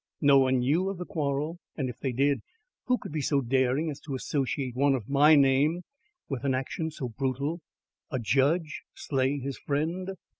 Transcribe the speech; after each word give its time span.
No 0.21 0.39
one 0.39 0.55
knew 0.61 0.89
of 0.89 0.97
the 0.97 1.05
quarrel; 1.05 1.59
and 1.75 1.87
if 1.87 1.99
they 1.99 2.11
did, 2.11 2.41
who 2.85 2.97
could 2.97 3.11
be 3.11 3.21
so 3.21 3.39
daring 3.39 3.91
as 3.91 3.99
to 3.99 4.15
associate 4.15 4.75
one 4.75 4.95
of 4.95 5.07
my 5.07 5.35
name 5.35 5.83
with 6.27 6.43
an 6.43 6.55
action 6.55 6.89
so 6.89 7.09
brutal? 7.09 7.61
A 8.09 8.17
judge 8.17 8.81
slay 8.95 9.37
his 9.37 9.59
friend! 9.59 10.09